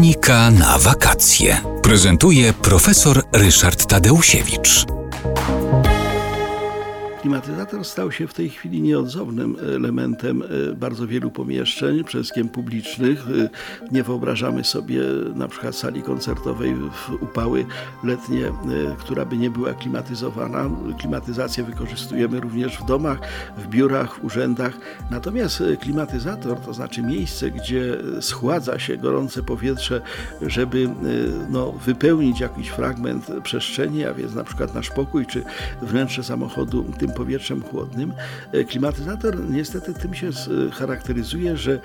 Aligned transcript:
Technika 0.00 0.50
na 0.50 0.78
wakacje. 0.78 1.60
Prezentuje 1.82 2.52
profesor 2.52 3.22
Ryszard 3.32 3.86
Tadeusiewicz. 3.86 4.99
Klimatyzator 7.20 7.84
stał 7.84 8.12
się 8.12 8.26
w 8.26 8.34
tej 8.34 8.50
chwili 8.50 8.82
nieodzownym 8.82 9.56
elementem 9.76 10.42
e, 10.42 10.74
bardzo 10.74 11.06
wielu 11.06 11.30
pomieszczeń, 11.30 12.04
przede 12.04 12.24
wszystkim 12.24 12.48
publicznych. 12.48 13.26
E, 13.28 13.48
nie 13.92 14.02
wyobrażamy 14.02 14.64
sobie 14.64 15.00
na 15.34 15.48
przykład 15.48 15.76
sali 15.76 16.02
koncertowej 16.02 16.74
w 16.74 17.22
upały 17.22 17.66
letnie, 18.04 18.46
e, 18.46 18.52
która 18.98 19.24
by 19.24 19.36
nie 19.36 19.50
była 19.50 19.74
klimatyzowana. 19.74 20.70
Klimatyzację 20.98 21.64
wykorzystujemy 21.64 22.40
również 22.40 22.78
w 22.78 22.84
domach, 22.84 23.18
w 23.56 23.66
biurach, 23.66 24.14
w 24.14 24.24
urzędach. 24.24 24.78
Natomiast 25.10 25.62
klimatyzator 25.80 26.60
to 26.60 26.74
znaczy 26.74 27.02
miejsce, 27.02 27.50
gdzie 27.50 27.98
schładza 28.20 28.78
się 28.78 28.96
gorące 28.96 29.42
powietrze, 29.42 30.00
żeby 30.42 30.88
no, 31.50 31.72
wypełnić 31.72 32.40
jakiś 32.40 32.68
fragment 32.68 33.26
przestrzeni, 33.42 34.04
a 34.04 34.14
więc 34.14 34.34
na 34.34 34.44
przykład 34.44 34.74
nasz 34.74 34.90
pokój 34.90 35.26
czy 35.26 35.44
wnętrze 35.82 36.24
samochodu 36.24 36.84
tym 36.98 37.09
powietrzem 37.12 37.62
chłodnym. 37.62 38.12
E, 38.52 38.64
klimatyzator 38.64 39.50
niestety 39.50 39.94
tym 39.94 40.14
się 40.14 40.30
charakteryzuje, 40.72 41.56
że 41.56 41.72
e, 41.72 41.80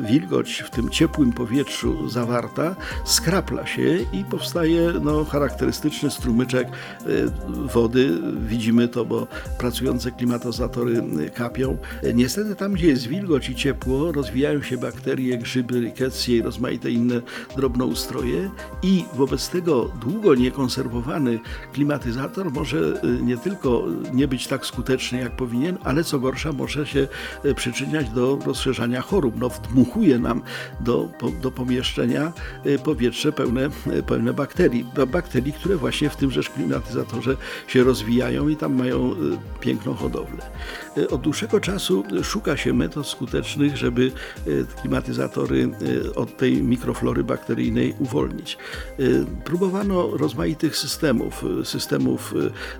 wilgoć 0.00 0.62
w 0.66 0.70
tym 0.70 0.90
ciepłym 0.90 1.32
powietrzu 1.32 2.08
zawarta 2.08 2.76
skrapla 3.04 3.66
się 3.66 3.98
i 4.12 4.24
powstaje 4.24 4.92
no, 5.02 5.24
charakterystyczny 5.24 6.10
strumyczek 6.10 6.68
e, 6.68 7.06
wody. 7.50 8.18
Widzimy 8.48 8.88
to, 8.88 9.04
bo 9.04 9.26
pracujące 9.58 10.10
klimatyzatory 10.10 11.02
kapią. 11.34 11.78
Niestety 12.14 12.56
tam, 12.56 12.72
gdzie 12.72 12.86
jest 12.86 13.06
wilgoć 13.06 13.48
i 13.48 13.54
ciepło, 13.54 14.12
rozwijają 14.12 14.62
się 14.62 14.78
bakterie, 14.78 15.38
grzyby, 15.38 15.80
rikecje 15.80 16.36
i 16.36 16.42
rozmaite 16.42 16.90
inne 16.90 17.20
drobnoustroje 17.56 18.50
i 18.82 19.04
wobec 19.14 19.48
tego 19.48 19.92
długo 20.00 20.34
niekonserwowany 20.34 21.38
klimatyzator 21.72 22.52
może 22.52 23.00
nie 23.22 23.36
tylko 23.36 23.84
nie 24.12 24.28
być 24.28 24.46
tak 24.50 24.66
skuteczny 24.66 25.18
jak 25.18 25.36
powinien, 25.36 25.78
ale 25.84 26.04
co 26.04 26.18
gorsza 26.18 26.52
może 26.52 26.86
się 26.86 27.08
e, 27.44 27.54
przyczyniać 27.54 28.08
do 28.08 28.38
rozszerzania 28.46 29.02
chorób. 29.02 29.34
No, 29.38 29.48
wdmuchuje 29.48 30.18
nam 30.18 30.42
do, 30.80 31.08
do 31.42 31.50
pomieszczenia 31.50 32.32
e, 32.64 32.78
powietrze 32.78 33.32
pełne, 33.32 33.70
e, 33.86 34.02
pełne 34.02 34.32
bakterii. 34.32 34.86
Bakterii, 35.12 35.52
które 35.52 35.76
właśnie 35.76 36.10
w 36.10 36.16
tymże 36.16 36.42
klimatyzatorze 36.42 37.36
się 37.66 37.84
rozwijają 37.84 38.48
i 38.48 38.56
tam 38.56 38.74
mają 38.74 39.14
piękną 39.60 39.94
hodowlę. 39.94 40.50
Od 41.10 41.20
dłuższego 41.20 41.60
czasu 41.60 42.04
szuka 42.22 42.56
się 42.56 42.72
metod 42.72 43.06
skutecznych, 43.06 43.76
żeby 43.76 44.12
klimatyzatory 44.80 45.70
od 46.16 46.36
tej 46.36 46.62
mikroflory 46.62 47.24
bakteryjnej 47.24 47.94
uwolnić. 47.98 48.58
Próbowano 49.44 50.16
rozmaitych 50.16 50.76
systemów, 50.76 51.44
systemów 51.64 52.34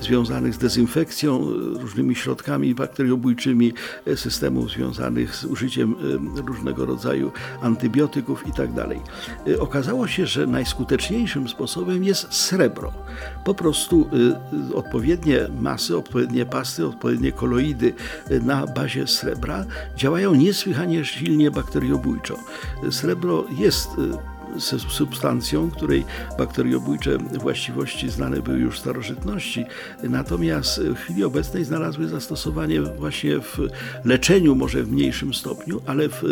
związanych 0.00 0.54
z 0.54 0.58
dezynfekcją, 0.58 1.46
różnymi 1.56 2.14
środkami 2.14 2.74
bakteriobójczymi, 2.74 3.72
e, 4.06 4.16
systemów 4.16 4.70
związanych 4.70 5.36
z 5.36 5.44
użyciem 5.44 5.94
e, 6.38 6.46
różnego 6.46 6.86
rodzaju 6.86 7.32
antybiotyków 7.62 8.46
itd. 8.46 8.86
Tak 8.88 8.98
e, 9.48 9.60
okazało 9.60 10.06
się, 10.06 10.26
że 10.26 10.46
najskuteczniejszym 10.46 11.48
sposobem 11.48 12.04
jest 12.04 12.34
srebro. 12.34 12.92
Po 13.44 13.54
prostu 13.54 14.10
odpowiednie 14.74 15.40
masy, 15.60 15.96
odpowiednie 15.96 16.46
pasty, 16.46 16.86
odpowiednie 16.86 17.32
koloidy 17.32 17.94
na 18.42 18.66
bazie 18.66 19.06
srebra 19.06 19.64
działają 19.96 20.34
niesłychanie 20.34 21.04
silnie 21.04 21.50
bakteriobójczo. 21.50 22.36
Srebro 22.90 23.44
jest 23.58 23.88
substancją, 24.88 25.70
której 25.70 26.04
bakteriobójcze 26.38 27.18
właściwości 27.18 28.10
znane 28.10 28.42
były 28.42 28.58
już 28.58 28.76
w 28.76 28.80
starożytności, 28.80 29.64
natomiast 30.02 30.80
w 30.80 30.94
chwili 30.94 31.24
obecnej 31.24 31.64
znalazły 31.64 32.08
zastosowanie 32.08 32.80
właśnie 32.82 33.40
w 33.40 33.58
leczeniu, 34.04 34.54
może 34.54 34.82
w 34.82 34.92
mniejszym 34.92 35.34
stopniu, 35.34 35.80
ale 35.86 36.08
w 36.08 36.22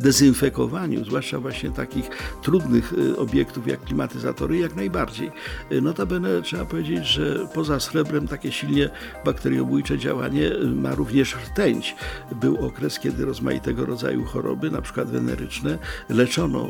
dezynfekowaniu, 0.00 1.04
zwłaszcza 1.04 1.40
właśnie 1.40 1.70
takich 1.70 2.10
trudnych 2.42 2.92
e, 2.92 3.16
obiektów 3.16 3.66
jak 3.66 3.84
klimatyzatory, 3.84 4.58
jak 4.58 4.76
najbardziej. 4.76 5.30
E, 5.70 5.80
notabene 5.80 6.42
trzeba 6.42 6.64
powiedzieć, 6.64 7.06
że 7.06 7.48
poza 7.54 7.80
srebrem 7.80 8.28
takie 8.28 8.52
silnie 8.52 8.90
bakteriobójcze 9.24 9.98
działanie 9.98 10.50
ma 10.74 10.94
również 10.94 11.36
rtęć. 11.52 11.96
Był 12.40 12.66
okres, 12.66 12.98
kiedy 12.98 13.24
rozmaitego 13.24 13.86
rodzaju 13.86 14.24
choroby, 14.24 14.70
na 14.70 14.82
przykład 14.82 15.10
weneryczne, 15.10 15.78
leczono 16.08 16.68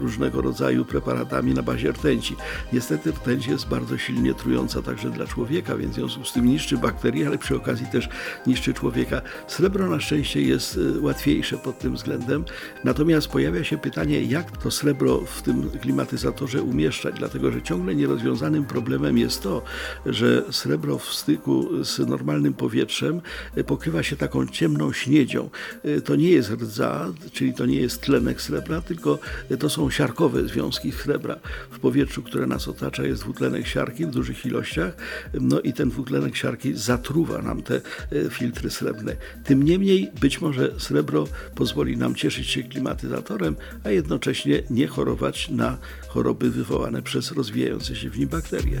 różnego 0.00 0.42
rodzaju 0.42 0.84
preparatami 0.84 1.54
na 1.54 1.62
bazie 1.62 1.92
rtęci. 1.92 2.36
Niestety 2.72 3.10
rtęć 3.10 3.46
jest 3.46 3.68
bardzo 3.68 3.98
silnie 3.98 4.34
trująca 4.34 4.82
także 4.82 5.10
dla 5.10 5.26
człowieka, 5.26 5.76
więc 5.76 5.92
w 5.92 5.94
związku 5.94 6.24
z 6.24 6.32
tym 6.32 6.46
niszczy 6.46 6.78
bakterie, 6.78 7.26
ale 7.26 7.38
przy 7.38 7.56
okazji 7.56 7.86
też 7.86 8.08
niszczy 8.46 8.74
człowieka. 8.74 9.22
Srebro 9.46 9.88
na 9.88 10.00
szczęście 10.00 10.42
jest 10.42 10.76
y, 10.76 11.00
łatwiejsze 11.00 11.56
pod 11.56 11.78
tym 11.78 11.94
względem, 11.94 12.44
natomiast 12.84 13.28
pojawia 13.28 13.64
się 13.64 13.78
pytanie, 13.78 14.22
jak 14.22 14.56
to 14.56 14.70
srebro 14.70 15.20
w 15.20 15.42
tym 15.42 15.70
klimatyzatorze 15.70 16.62
umieszczać, 16.62 17.14
dlatego 17.18 17.52
że 17.52 17.62
ciągle 17.62 17.94
nierozwiązanym 17.94 18.64
problemem 18.64 19.18
jest 19.18 19.42
to, 19.42 19.62
że 20.06 20.44
srebro 20.50 20.98
w 20.98 21.14
styku 21.14 21.84
z 21.84 21.98
normalnym 21.98 22.54
powietrzem 22.54 23.20
y, 23.58 23.64
pokrywa 23.64 24.02
się 24.02 24.16
taką 24.16 24.46
ciemną 24.46 24.92
śniedzią. 24.92 25.50
Y, 25.84 26.00
to 26.00 26.16
nie 26.16 26.30
jest 26.30 26.50
rdza, 26.50 27.12
czyli 27.32 27.54
to 27.54 27.66
nie 27.66 27.80
jest 27.80 28.00
tlenek 28.00 28.42
srebra, 28.42 28.80
tylko 28.80 29.18
to 29.58 29.70
są 29.70 29.89
siarkowe 29.90 30.48
związki 30.48 30.92
srebra. 30.92 31.36
W 31.70 31.78
powietrzu, 31.78 32.22
które 32.22 32.46
nas 32.46 32.68
otacza, 32.68 33.02
jest 33.02 33.22
dwutlenek 33.22 33.66
siarki 33.66 34.06
w 34.06 34.10
dużych 34.10 34.46
ilościach, 34.46 34.96
no 35.34 35.60
i 35.60 35.72
ten 35.72 35.90
dwutlenek 35.90 36.36
siarki 36.36 36.74
zatruwa 36.74 37.42
nam 37.42 37.62
te 37.62 37.74
e, 37.76 38.30
filtry 38.30 38.70
srebrne. 38.70 39.16
Tym 39.44 39.62
niemniej, 39.62 40.10
być 40.20 40.40
może 40.40 40.80
srebro 40.80 41.26
pozwoli 41.54 41.96
nam 41.96 42.14
cieszyć 42.14 42.50
się 42.50 42.62
klimatyzatorem, 42.62 43.56
a 43.84 43.90
jednocześnie 43.90 44.62
nie 44.70 44.86
chorować 44.86 45.48
na 45.48 45.78
choroby 46.08 46.50
wywołane 46.50 47.02
przez 47.02 47.32
rozwijające 47.32 47.96
się 47.96 48.10
w 48.10 48.18
nim 48.18 48.28
bakterie. 48.28 48.80